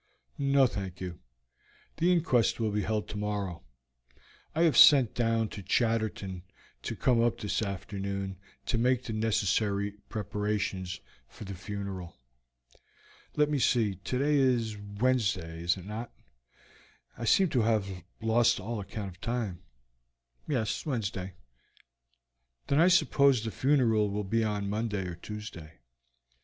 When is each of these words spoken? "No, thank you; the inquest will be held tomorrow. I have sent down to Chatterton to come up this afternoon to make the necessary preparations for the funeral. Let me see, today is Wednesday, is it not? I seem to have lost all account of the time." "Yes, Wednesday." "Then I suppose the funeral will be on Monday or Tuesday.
"No, 0.39 0.65
thank 0.65 0.99
you; 0.99 1.19
the 1.97 2.11
inquest 2.11 2.59
will 2.59 2.71
be 2.71 2.81
held 2.81 3.07
tomorrow. 3.07 3.61
I 4.55 4.63
have 4.63 4.75
sent 4.75 5.13
down 5.13 5.49
to 5.49 5.61
Chatterton 5.61 6.41
to 6.81 6.95
come 6.95 7.21
up 7.21 7.37
this 7.39 7.61
afternoon 7.61 8.39
to 8.65 8.79
make 8.79 9.03
the 9.03 9.13
necessary 9.13 9.91
preparations 10.09 11.01
for 11.27 11.43
the 11.45 11.53
funeral. 11.53 12.15
Let 13.35 13.51
me 13.51 13.59
see, 13.59 13.93
today 13.97 14.37
is 14.37 14.75
Wednesday, 14.75 15.61
is 15.61 15.77
it 15.77 15.85
not? 15.85 16.11
I 17.15 17.25
seem 17.25 17.49
to 17.49 17.61
have 17.61 17.87
lost 18.21 18.59
all 18.59 18.79
account 18.79 19.17
of 19.17 19.21
the 19.21 19.25
time." 19.27 19.61
"Yes, 20.47 20.83
Wednesday." 20.83 21.35
"Then 22.65 22.79
I 22.79 22.87
suppose 22.87 23.43
the 23.43 23.51
funeral 23.51 24.09
will 24.09 24.23
be 24.23 24.43
on 24.43 24.67
Monday 24.67 25.05
or 25.05 25.13
Tuesday. 25.13 25.73